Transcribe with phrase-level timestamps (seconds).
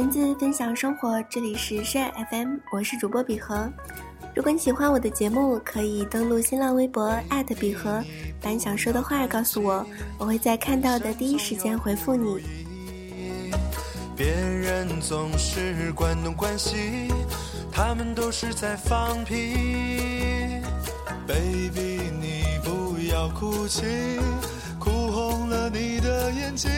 [0.00, 3.70] 文字分享生活，这里是深爱 FM，我是主播比和。
[4.34, 7.14] 如果你喜欢我的节目，可以登录新浪微博
[7.58, 8.02] 比和，
[8.40, 12.42] 把你想说的话告诉我，我会在看到的第一时间回复你。
[14.16, 17.08] 别人总是关东关西，
[17.70, 19.54] 他们都是在放屁。
[21.26, 23.84] Baby，你不要哭泣，
[24.78, 26.70] 哭红了你的眼睛。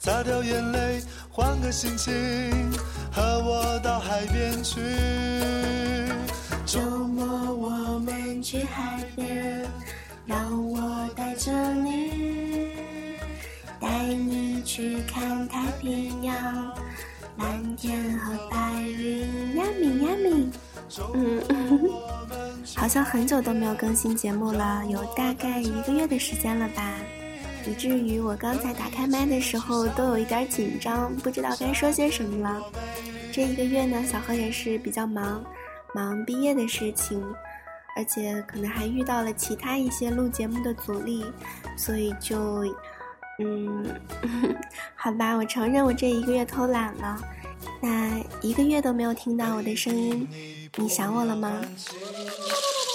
[0.00, 1.00] 擦掉眼泪，
[1.34, 2.12] 换个心情，
[3.10, 4.80] 和我到海边去。
[6.66, 9.66] 周末我们去海边，
[10.26, 10.36] 让
[10.70, 12.68] 我带着你，
[13.80, 16.34] 带你去看太平洋，
[17.38, 19.56] 蓝天和白云。
[19.56, 20.50] 呀米呀米，
[21.14, 21.40] 嗯，
[22.76, 26.82] 好像很久都没有更新节目了，有大概一个月的时间了吧。
[27.66, 32.62] 以至于我刚才打开麦的时候都有一点紧张，不知道该说些什么了。
[33.32, 35.44] 这一个月呢，小何也是比较忙，
[35.94, 37.22] 忙毕业的事情，
[37.96, 41.24] 而且可能还遇到了其他一些录节目的阻力，
[41.76, 42.64] 所以就，
[43.38, 43.94] 嗯，
[44.94, 47.20] 好吧，我承认我这一个月偷懒了。
[47.80, 50.28] 那一个月都没有听到我的声音，
[50.76, 51.62] 你想我了吗？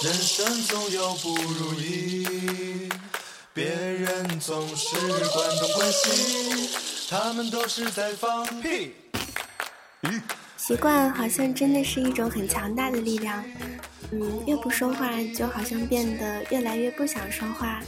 [0.04, 2.87] 人生总有不如意。
[3.58, 4.94] 别人总是
[5.34, 6.70] 关东关西，
[7.10, 8.94] 他们都是在放屁。
[10.56, 13.42] 习惯好像真的是一种很强大的力量。
[14.12, 17.80] 嗯，越不说话，就好像变得越来越不想说话；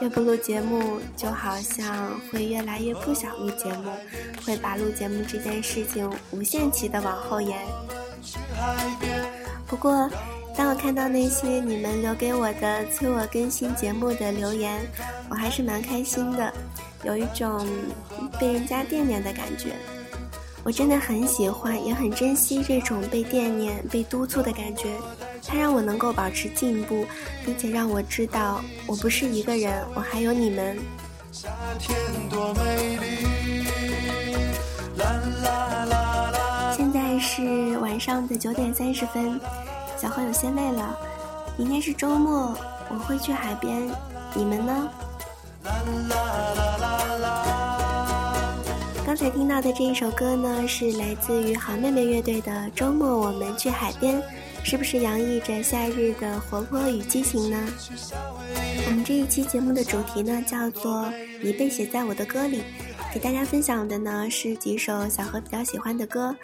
[0.00, 3.92] 越不录节目，就好像会越来越不想录节目，
[4.44, 7.56] 会把录节目这件事情无限期的往后延。
[9.68, 10.10] 不过。
[10.54, 14.80] 当我看到那些你们留给我的催我更新节目的留言，
[15.28, 16.52] 我还是蛮开心的，
[17.04, 17.66] 有一种
[18.38, 19.72] 被人家惦念的感觉。
[20.64, 24.90] 我真的很喜欢，也很珍惜这种被惦念、被督促的感觉。
[25.44, 27.04] 它让我能够保持进步，
[27.44, 30.78] 并且让我知道我不是一个人，我还有你们。
[36.76, 39.40] 现在是晚上的九点三十分。
[40.02, 40.98] 小何有些累了，
[41.56, 42.52] 明天是周末，
[42.90, 43.88] 我会去海边，
[44.34, 44.90] 你们呢？
[49.06, 54.20] 刚才听到的这一首歌呢，是来自于好妹妹乐队的《周末我们去海边》，
[54.64, 57.56] 是不是洋溢着夏日的活泼与激情呢？
[58.84, 61.08] 我们这一期节目的主题呢，叫做
[61.40, 62.64] “你被写在我的歌里”。
[63.12, 66.34] 给大家分享的呢是几首小何比较喜欢的歌，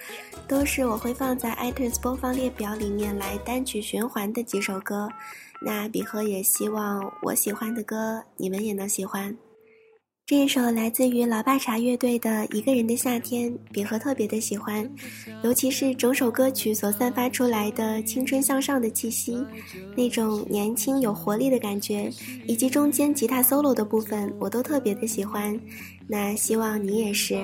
[0.46, 5.08] 都是我会放在 iTunes 播放列表里面来单曲循环的几首歌。
[5.62, 9.34] 那比和也希望我喜欢的歌你们也能喜欢。
[10.26, 14.86] 这一首来自于老爸茶乐队的《一个人的夏天》，比和特别的喜欢，
[15.42, 19.42] 尤其是整首歌曲所散发出来的青春向上的气息，
[19.96, 22.12] 那种年轻有活力的感觉，
[22.46, 25.58] 以及中间吉他 solo 的部分，我都特别的喜欢。
[26.10, 27.36] 那希望你也是。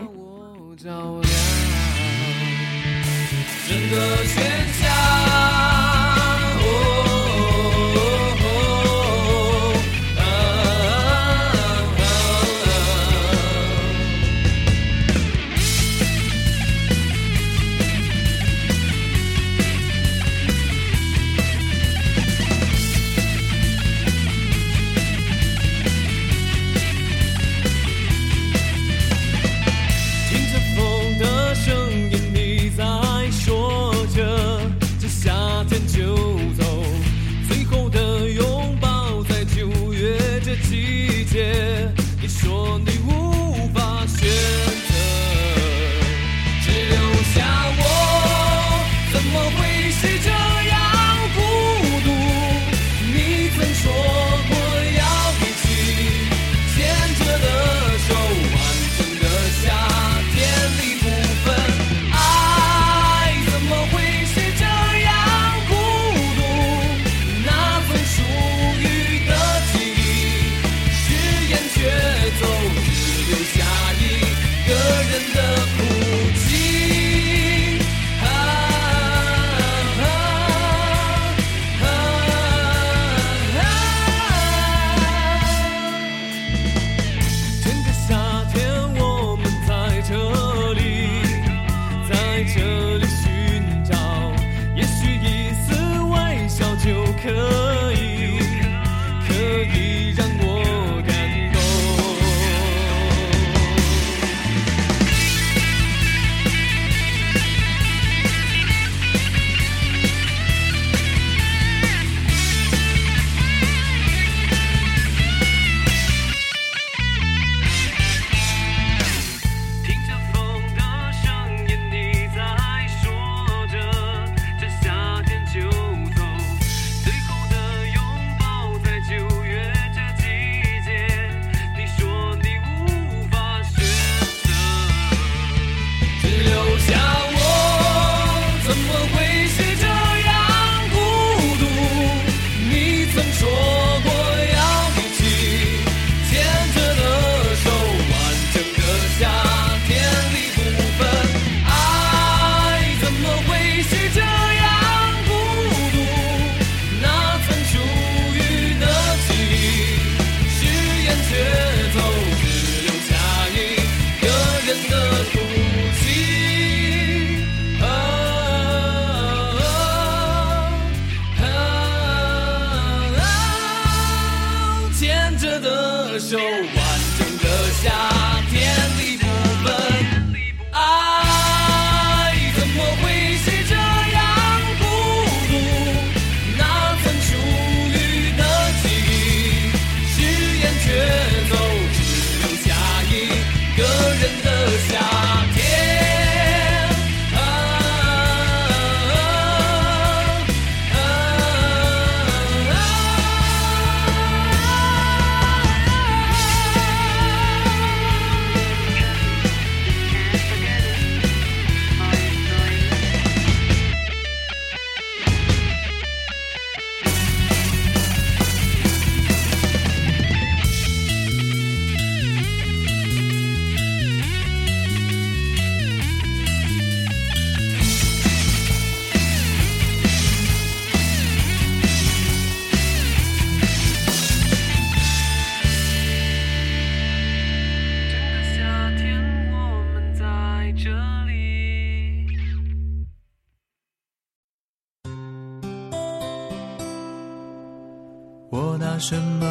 [249.06, 249.46] 什么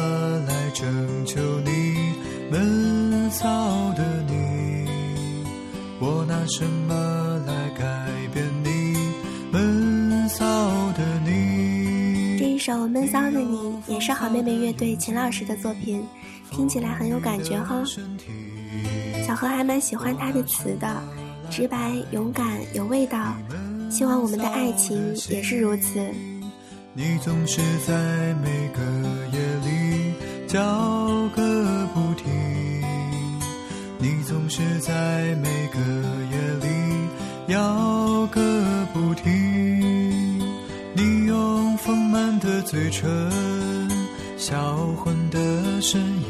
[0.48, 1.70] 来拯救你？
[2.50, 3.46] 闷骚
[3.92, 4.84] 的你，
[6.00, 7.86] 我拿什么来改
[8.32, 8.96] 变你？
[9.52, 10.44] 闷骚
[10.94, 12.36] 的你。
[12.36, 13.56] 这一首《闷骚的你》
[13.86, 16.04] 也是好妹妹乐队秦老师的作品，
[16.50, 17.80] 听起来很有感觉哈。
[19.24, 21.00] 小何还蛮喜欢他的词的，
[21.48, 23.32] 直白、勇敢、有味道。
[23.88, 26.00] 希望我们的爱情也是如此。
[26.96, 27.92] 你总是在
[28.34, 28.80] 每个
[29.32, 30.14] 夜里
[30.46, 30.60] 叫
[31.34, 32.30] 个不停，
[33.98, 35.80] 你总是在每个
[36.30, 36.68] 夜里
[37.52, 38.40] 摇个
[38.92, 40.38] 不停。
[40.94, 43.10] 你用丰满的嘴唇，
[44.36, 46.23] 销魂的身影，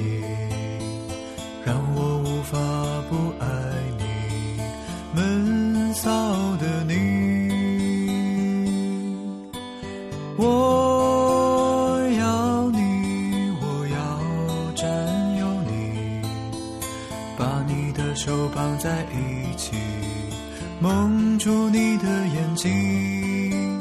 [18.15, 19.73] 手绑在一起，
[20.81, 23.81] 蒙住你的眼睛。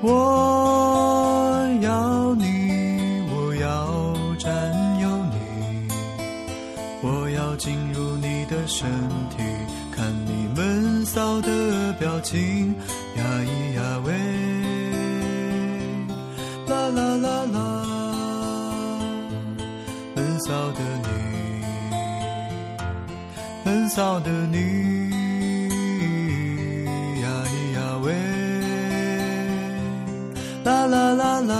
[0.00, 4.52] 我要你，我要占
[5.00, 5.88] 有你，
[7.02, 8.88] 我要进入你的身
[9.30, 9.42] 体，
[9.94, 12.74] 看你闷骚的表情，
[23.92, 24.56] 闷骚的你，
[27.20, 28.14] 呀咿呀喂，
[30.64, 31.52] 啦啦啦啦，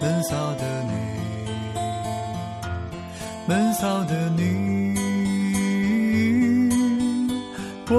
[0.00, 0.90] 闷骚的你，
[3.46, 4.98] 闷骚的你，
[7.88, 7.94] 我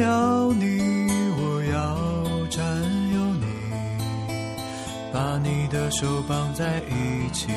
[0.00, 0.80] 要你，
[1.36, 1.76] 我要
[2.48, 2.64] 占
[3.12, 3.44] 有你，
[5.12, 5.90] 把你的。
[5.90, 7.48] 手绑在一起，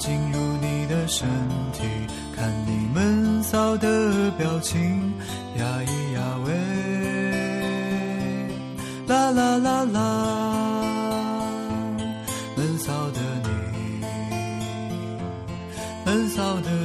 [0.00, 1.28] 进入你的身
[1.74, 1.82] 体，
[2.34, 5.12] 看你闷骚的表情，
[5.58, 6.54] 呀咿呀喂，
[9.06, 10.00] 啦啦啦啦，
[12.56, 13.50] 闷骚的你。
[16.06, 16.79] 闷骚的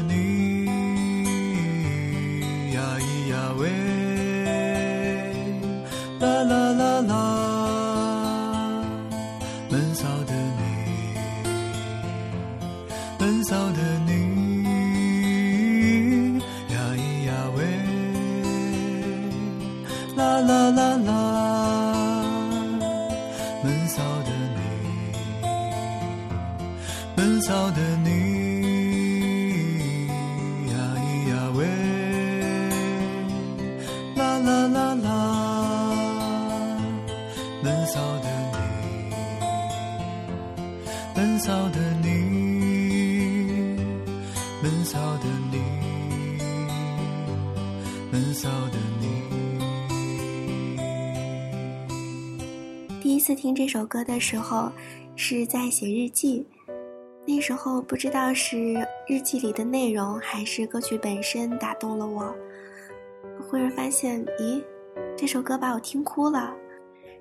[20.15, 21.64] 啦啦啦啦，
[53.45, 54.71] 听这首歌的时候，
[55.15, 56.47] 是在写日记。
[57.27, 58.73] 那时候不知道是
[59.05, 62.35] 日记里的内容，还是歌曲本身打动了我。
[63.47, 64.63] 忽然发现，咦，
[65.15, 66.55] 这首歌把我听哭了。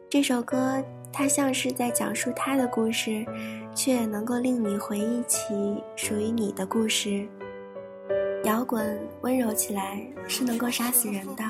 [0.08, 0.82] 这首歌。
[1.16, 3.24] 它像是在讲述他的故事，
[3.72, 5.54] 却能够令你回忆起
[5.94, 7.24] 属于你的故事。
[8.44, 11.44] 摇滚温柔起来是能够杀死人的。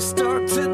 [0.00, 0.65] start to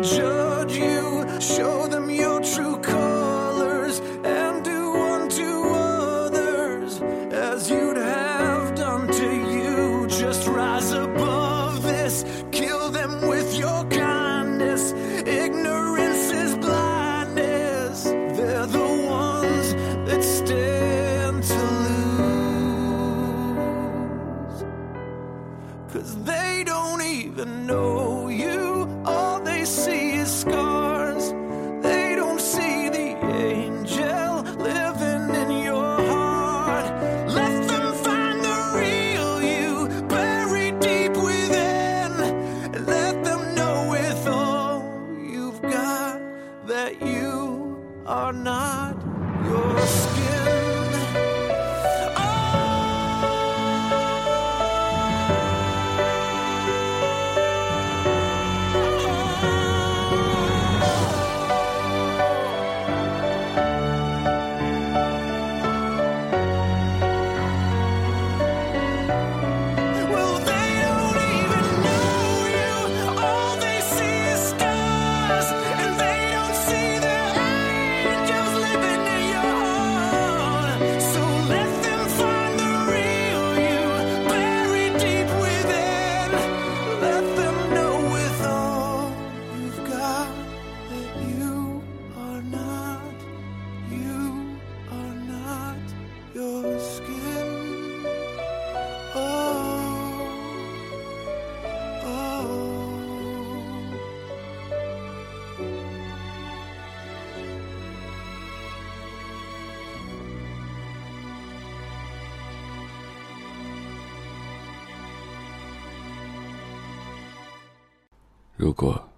[118.63, 119.09] 如果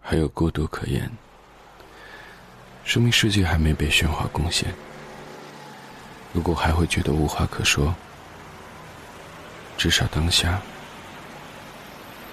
[0.00, 1.10] 还有孤独可言，
[2.84, 4.72] 说明世界还没被喧哗攻陷。
[6.32, 7.92] 如果还会觉得无话可说，
[9.76, 10.62] 至少当下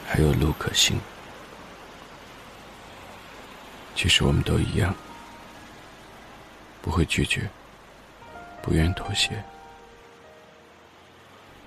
[0.05, 0.99] 还有路可行。
[3.95, 4.93] 其实我们都一样，
[6.83, 7.49] 不会拒绝，
[8.61, 9.43] 不愿妥协，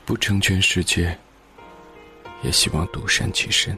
[0.06, 1.18] 不成全世界，
[2.44, 3.76] 也希望独善其身。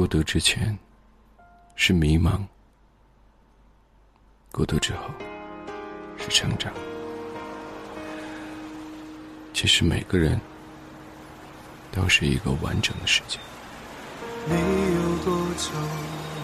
[0.00, 0.78] 孤独之前
[1.76, 2.40] 是迷茫，
[4.50, 5.10] 孤独之后
[6.16, 6.72] 是成长。
[9.52, 10.40] 其实每个人
[11.92, 13.38] 都是一个完整的世界。
[14.46, 15.70] 你有多久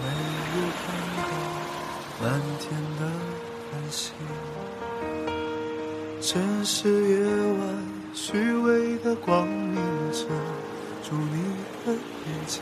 [0.03, 0.07] 没
[0.53, 0.85] 有看
[1.17, 1.23] 到
[2.21, 3.11] 满天的
[3.71, 4.13] 繁星？
[6.21, 7.25] 城市夜
[7.57, 10.27] 晚虚伪的光明遮
[11.09, 11.41] 住你
[11.87, 12.61] 的眼睛，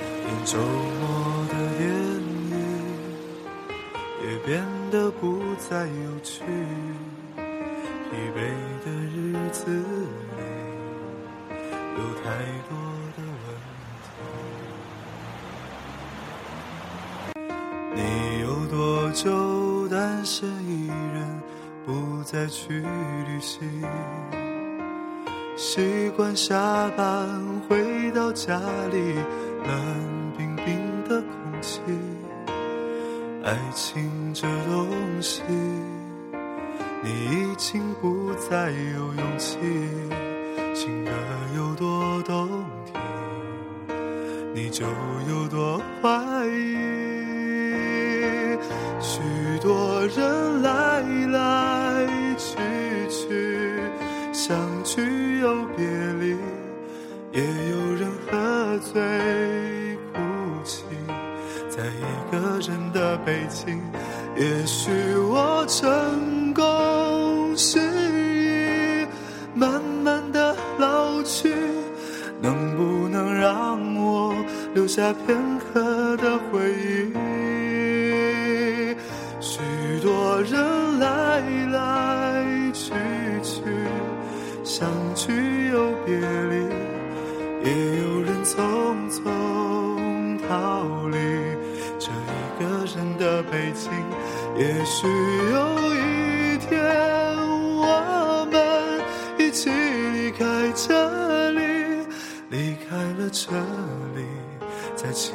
[0.00, 1.02] 连周末
[1.48, 1.86] 的电
[2.50, 2.54] 影
[4.22, 5.22] 也变得不
[5.58, 6.44] 再有趣。
[8.08, 8.38] 疲惫
[8.84, 9.16] 的日
[9.50, 10.40] 子里，
[11.96, 12.24] 有太
[12.68, 12.70] 多
[13.16, 13.46] 的问
[14.02, 14.06] 题。
[17.94, 17.98] 你
[18.42, 21.42] 有多久单身一人，
[21.84, 23.60] 不再去旅行？
[25.56, 28.60] 习惯下班回到家
[28.92, 29.16] 里，
[29.66, 30.64] 冷冰冰
[31.08, 31.80] 的空气。
[33.44, 34.88] 爱情这东
[35.20, 35.42] 西，
[37.02, 39.58] 你已经不再有勇气。
[40.74, 41.10] 情歌
[41.56, 42.48] 有多动
[42.84, 42.94] 听，
[44.54, 44.84] 你就
[45.28, 46.76] 有多怀疑。
[49.00, 49.20] 许
[49.62, 50.95] 多人来
[62.60, 63.80] 人的背景。
[64.36, 64.90] 也许
[65.30, 69.06] 我成功失意，
[69.54, 71.54] 慢慢的老去，
[72.40, 74.34] 能不能让我
[74.74, 76.70] 留下片刻的回
[77.14, 77.14] 忆？
[79.40, 79.58] 许
[80.02, 81.40] 多人来
[81.72, 82.92] 来去
[83.42, 83.62] 去，
[84.62, 86.56] 相聚又别离，
[87.64, 87.72] 也
[88.02, 88.54] 有人匆
[89.10, 89.20] 匆
[90.46, 91.16] 逃离
[93.18, 93.90] 的北京。
[94.56, 96.80] 也许有一天，
[97.76, 98.56] 我们
[99.38, 100.44] 一起离开
[100.74, 101.60] 这里，
[102.50, 103.50] 离开了这
[104.14, 104.24] 里，
[104.94, 105.34] 再见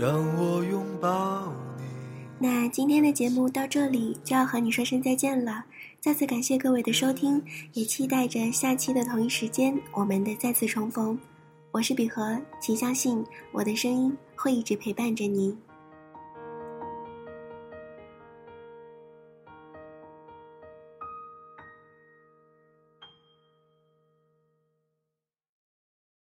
[0.00, 1.52] 让我拥抱。
[2.38, 5.62] 那今天的节目到这里就要和你说声再见了，
[6.00, 7.42] 再次感谢各位的收听，
[7.74, 11.18] 也期待着下期的同一时间我们的再次重逢。
[11.70, 15.54] 我是比和，请相信我的声音会一直陪伴着你。